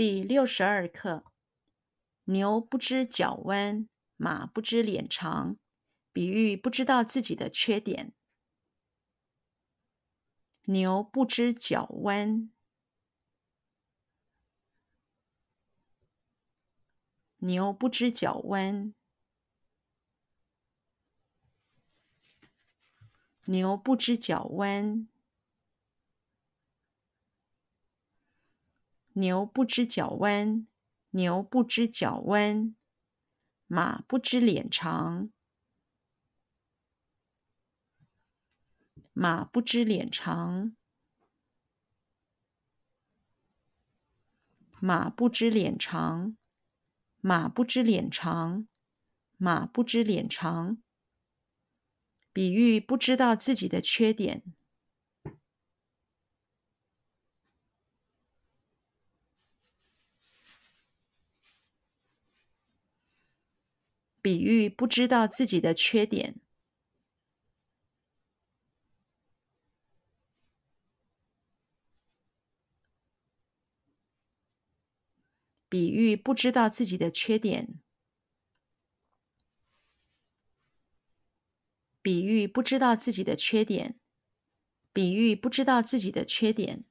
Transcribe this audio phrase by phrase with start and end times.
[0.00, 1.26] 第六十二课：
[2.24, 5.58] 牛不知角弯，马不知脸长。
[6.10, 8.14] 比喻不知道自己的缺点。
[10.62, 12.50] 牛不知角弯，
[17.40, 18.94] 牛不知角弯，
[23.44, 25.06] 牛不知角弯。
[29.14, 30.66] 牛不知角弯，
[31.10, 32.74] 牛不知角弯，
[33.66, 35.30] 马不知脸长，
[39.12, 40.76] 马不知脸长，
[44.78, 46.36] 马不知脸长，
[47.20, 48.66] 马不知脸长，
[49.36, 50.80] 马不知脸长。
[52.32, 54.44] 比喻不知道自己的缺点。
[64.22, 66.40] 比喻不知道自己的缺点。
[75.68, 77.78] 比喻不知道自己的缺点。
[82.02, 84.00] 比喻不知道自己的缺点。
[84.92, 86.89] 比喻不知道自己的缺点。